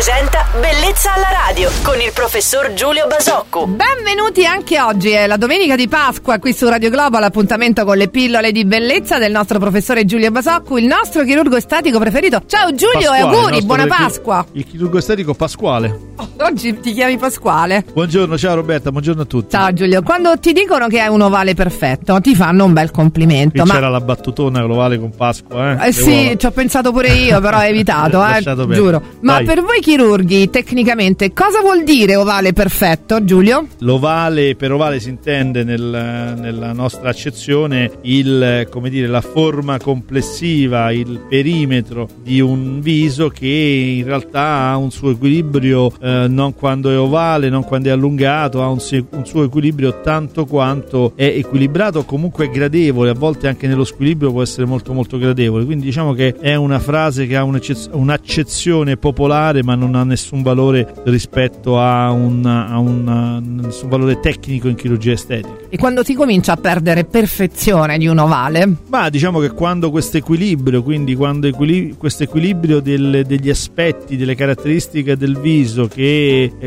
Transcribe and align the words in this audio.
presenta 0.00 0.46
Bellezza 0.58 1.12
alla 1.12 1.28
radio 1.30 1.70
con 1.82 2.00
il 2.00 2.10
professor 2.14 2.72
Giulio 2.72 3.06
Basocco. 3.06 3.66
Benvenuti 3.66 4.46
anche 4.46 4.80
oggi, 4.80 5.10
è 5.10 5.26
la 5.26 5.36
domenica 5.36 5.76
di 5.76 5.88
Pasqua 5.88 6.38
qui 6.38 6.54
su 6.54 6.66
Radio 6.66 6.88
Globo, 6.88 7.18
l'appuntamento 7.18 7.84
con 7.84 7.98
le 7.98 8.08
pillole 8.08 8.50
di 8.50 8.64
bellezza 8.64 9.18
del 9.18 9.30
nostro 9.30 9.58
professore 9.58 10.06
Giulio 10.06 10.30
Basocco, 10.30 10.78
il 10.78 10.86
nostro 10.86 11.22
chirurgo 11.22 11.54
estetico 11.54 11.98
preferito. 11.98 12.40
Ciao 12.46 12.74
Giulio 12.74 13.10
Pasquale, 13.10 13.18
e 13.18 13.36
auguri, 13.36 13.62
buona 13.62 13.86
Pasqua. 13.86 14.46
Il 14.52 14.64
chirurgo 14.64 14.96
estetico 14.96 15.34
Pasquale. 15.34 16.29
Oggi 16.42 16.80
ti 16.80 16.92
chiami 16.92 17.18
Pasquale. 17.18 17.84
Buongiorno, 17.92 18.38
ciao 18.38 18.54
Roberta, 18.54 18.90
buongiorno 18.90 19.22
a 19.22 19.24
tutti. 19.26 19.50
Ciao 19.50 19.74
Giulio, 19.74 20.00
quando 20.02 20.38
ti 20.38 20.54
dicono 20.54 20.86
che 20.88 20.98
hai 20.98 21.12
un 21.12 21.20
ovale 21.20 21.52
perfetto, 21.52 22.18
ti 22.20 22.34
fanno 22.34 22.64
un 22.64 22.72
bel 22.72 22.90
complimento. 22.90 23.60
Qui 23.60 23.70
Ma 23.70 23.74
c'era 23.74 23.90
la 23.90 24.00
battutona 24.00 24.62
globale 24.62 24.98
con 24.98 25.10
Pasqua, 25.14 25.84
eh? 25.84 25.88
Eh 25.88 25.92
sì, 25.92 26.34
ci 26.38 26.46
ho 26.46 26.50
pensato 26.50 26.92
pure 26.92 27.08
io, 27.08 27.40
però 27.42 27.58
ho 27.58 27.64
evitato, 27.64 28.24
eh, 28.24 28.42
giuro. 28.74 29.02
Ma 29.20 29.34
Vai. 29.34 29.44
per 29.44 29.60
voi 29.60 29.80
chirurghi, 29.80 30.48
tecnicamente, 30.48 31.34
cosa 31.34 31.60
vuol 31.60 31.84
dire 31.84 32.16
ovale 32.16 32.54
perfetto, 32.54 33.22
Giulio? 33.22 33.66
L'ovale, 33.80 34.56
per 34.56 34.72
ovale 34.72 34.98
si 34.98 35.10
intende 35.10 35.62
nel- 35.62 36.36
nella 36.38 36.72
nostra 36.72 37.10
accezione 37.10 37.90
il, 38.02 38.66
come 38.70 38.88
dire, 38.88 39.08
la 39.08 39.20
forma 39.20 39.76
complessiva, 39.78 40.90
il 40.90 41.20
perimetro 41.28 42.08
di 42.22 42.40
un 42.40 42.80
viso 42.80 43.28
che 43.28 43.46
in 43.46 44.04
realtà 44.06 44.68
ha 44.68 44.76
un 44.78 44.90
suo 44.90 45.10
equilibrio 45.10 45.92
eh, 46.00 46.28
non 46.30 46.54
quando 46.54 46.90
è 46.90 46.98
ovale, 46.98 47.48
non 47.48 47.64
quando 47.64 47.88
è 47.88 47.92
allungato, 47.92 48.62
ha 48.62 48.68
un, 48.68 48.78
un 49.10 49.26
suo 49.26 49.44
equilibrio 49.44 50.00
tanto 50.00 50.46
quanto 50.46 51.12
è 51.16 51.24
equilibrato, 51.24 52.04
comunque 52.04 52.46
è 52.46 52.50
gradevole, 52.50 53.10
a 53.10 53.14
volte 53.14 53.48
anche 53.48 53.66
nello 53.66 53.84
squilibrio 53.84 54.30
può 54.30 54.42
essere 54.42 54.66
molto 54.66 54.92
molto 54.92 55.18
gradevole. 55.18 55.64
Quindi 55.64 55.84
diciamo 55.84 56.12
che 56.12 56.34
è 56.40 56.54
una 56.54 56.78
frase 56.78 57.26
che 57.26 57.36
ha 57.36 57.44
un'accezione 57.44 58.96
popolare 58.96 59.62
ma 59.62 59.74
non 59.74 59.94
ha 59.94 60.04
nessun 60.04 60.42
valore 60.42 60.92
rispetto 61.04 61.78
a 61.78 62.10
un, 62.10 62.44
a 62.46 62.78
un- 62.78 63.58
nessun 63.62 63.88
valore 63.88 64.20
tecnico 64.20 64.68
in 64.68 64.74
chirurgia 64.74 65.12
estetica. 65.12 65.56
E 65.68 65.76
quando 65.76 66.02
si 66.02 66.14
comincia 66.14 66.52
a 66.52 66.56
perdere 66.56 67.04
perfezione 67.04 67.98
di 67.98 68.06
un 68.06 68.18
ovale? 68.18 68.76
Ma 68.88 69.08
diciamo 69.08 69.38
che 69.40 69.50
quando 69.50 69.90
questo 69.90 70.16
equilibrio, 70.16 70.82
quindi 70.82 71.14
quando 71.14 71.46
equili- 71.46 71.94
questo 71.96 72.22
equilibrio 72.22 72.80
del- 72.80 73.24
degli 73.26 73.50
aspetti, 73.50 74.16
delle 74.16 74.34
caratteristiche 74.34 75.16
del 75.16 75.38
viso 75.38 75.86
che 75.86 76.19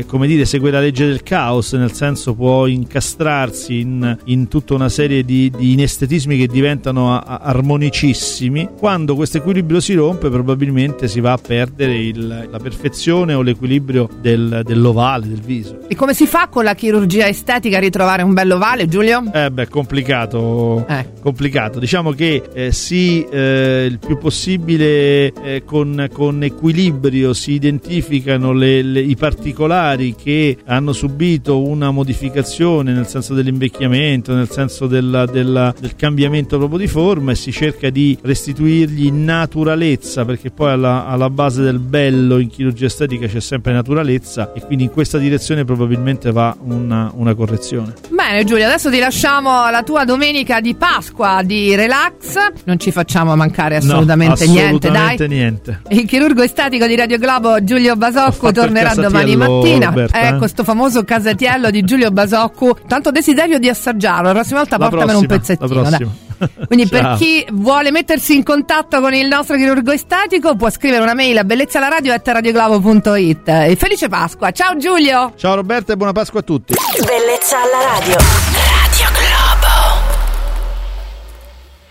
come 0.06 0.26
dire 0.26 0.44
segue 0.44 0.70
la 0.70 0.80
legge 0.80 1.06
del 1.06 1.22
caos, 1.22 1.72
nel 1.74 1.92
senso 1.92 2.34
può 2.34 2.66
incastrarsi 2.66 3.80
in, 3.80 4.16
in 4.26 4.48
tutta 4.48 4.74
una 4.74 4.88
serie 4.88 5.24
di, 5.24 5.50
di 5.56 5.72
inestetismi 5.72 6.36
che 6.36 6.46
diventano 6.46 7.14
a- 7.14 7.40
armonicissimi, 7.42 8.70
quando 8.78 9.14
questo 9.14 9.38
equilibrio 9.38 9.80
si 9.80 9.94
rompe 9.94 10.28
probabilmente 10.30 11.08
si 11.08 11.20
va 11.20 11.32
a 11.32 11.38
perdere 11.38 11.96
il- 11.98 12.48
la 12.50 12.58
perfezione 12.58 13.34
o 13.34 13.42
l'equilibrio 13.42 14.08
del- 14.20 14.62
dell'ovale, 14.64 15.28
del 15.28 15.40
viso. 15.40 15.80
E 15.88 15.94
come 15.94 16.14
si 16.14 16.26
fa 16.26 16.48
con 16.48 16.64
la 16.64 16.74
chirurgia 16.74 17.26
estetica 17.28 17.76
a 17.76 17.80
ritrovare 17.80 18.22
un 18.22 18.32
bell'ovale, 18.32 18.88
Giulio? 18.88 19.22
Eh 19.32 19.50
beh, 19.50 19.68
complicato. 19.68 20.84
Eh. 20.88 21.12
complicato. 21.20 21.78
Diciamo 21.78 22.12
che 22.12 22.42
eh, 22.52 22.72
si 22.72 23.24
eh, 23.30 23.86
il 23.88 23.98
più 23.98 24.18
possibile 24.18 25.32
eh, 25.42 25.62
con, 25.64 26.08
con 26.12 26.42
equilibrio 26.42 27.32
si 27.32 27.52
identificano 27.52 28.52
le- 28.52 28.82
le- 28.82 29.00
i 29.00 29.14
particolari 29.44 30.14
che 30.14 30.56
hanno 30.64 30.94
subito 30.94 31.60
una 31.60 31.90
modificazione 31.90 32.94
nel 32.94 33.06
senso 33.06 33.34
dell'invecchiamento, 33.34 34.32
nel 34.34 34.48
senso 34.48 34.86
della- 34.86 35.26
della- 35.26 35.74
del 35.78 35.94
cambiamento 35.96 36.56
proprio 36.56 36.78
di 36.78 36.86
forma 36.86 37.32
e 37.32 37.34
si 37.34 37.52
cerca 37.52 37.90
di 37.90 38.16
restituirgli 38.22 39.10
naturalezza 39.12 40.24
perché 40.24 40.50
poi 40.50 40.70
alla, 40.70 41.06
alla 41.06 41.28
base 41.28 41.62
del 41.62 41.78
bello 41.78 42.38
in 42.38 42.48
chirurgia 42.48 42.86
estetica 42.86 43.26
c'è 43.26 43.40
sempre 43.40 43.74
naturalezza 43.74 44.54
e 44.54 44.62
quindi 44.62 44.84
in 44.84 44.90
questa 44.90 45.18
direzione 45.18 45.66
probabilmente 45.66 46.32
va 46.32 46.56
una, 46.62 47.12
una 47.14 47.34
correzione. 47.34 47.92
Bene 48.26 48.44
Giulio, 48.44 48.64
adesso 48.64 48.90
ti 48.90 48.98
lasciamo 48.98 49.68
la 49.68 49.82
tua 49.82 50.04
domenica 50.04 50.60
di 50.60 50.74
Pasqua 50.74 51.42
di 51.44 51.74
relax. 51.74 52.36
Non 52.64 52.78
ci 52.78 52.90
facciamo 52.90 53.36
mancare 53.36 53.76
assolutamente, 53.76 54.46
No, 54.46 54.52
niente, 54.52 54.88
assolutamente 54.88 55.28
dai. 55.28 55.36
niente. 55.36 55.80
Il 55.90 56.06
chirurgo 56.06 56.42
estetico 56.42 56.86
di 56.86 56.96
Radio 56.96 57.18
Globo 57.18 57.62
Giulio 57.62 57.96
Basocco 57.96 58.50
tornerà 58.50 58.94
domani 58.94 59.36
mattina. 59.36 59.88
Roberta, 59.88 60.22
ecco 60.22 60.34
eh. 60.36 60.38
questo 60.38 60.64
famoso 60.64 61.04
casatiello 61.04 61.68
di 61.70 61.82
Giulio 61.82 62.10
Basocco. 62.10 62.78
Tanto 62.88 63.10
desiderio 63.10 63.58
di 63.58 63.68
assaggiarlo. 63.68 64.28
La 64.28 64.32
prossima 64.32 64.60
volta 64.60 64.78
La 64.78 64.88
portamelo 64.88 65.18
un 65.18 65.26
prossima, 65.26 65.56
pezzettino. 65.56 66.23
Quindi 66.66 66.88
per 66.88 67.02
Ciao. 67.02 67.16
chi 67.16 67.46
vuole 67.52 67.90
mettersi 67.90 68.34
in 68.34 68.42
contatto 68.42 69.00
con 69.00 69.14
il 69.14 69.26
nostro 69.26 69.56
chirurgo 69.56 69.92
estetico 69.92 70.56
può 70.56 70.70
scrivere 70.70 71.02
una 71.02 71.14
mail 71.14 71.38
a 71.38 71.44
bellezzalaradio.it. 71.44 73.48
E 73.48 73.76
felice 73.76 74.08
Pasqua. 74.08 74.50
Ciao 74.50 74.76
Giulio! 74.76 75.32
Ciao 75.36 75.54
Roberta 75.54 75.92
e 75.92 75.96
buona 75.96 76.12
Pasqua 76.12 76.40
a 76.40 76.42
tutti. 76.42 76.74
Bellezza 77.04 77.56
alla 77.60 77.98
radio. 77.98 78.53